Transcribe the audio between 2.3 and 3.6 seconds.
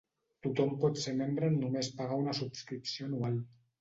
subscripció anual.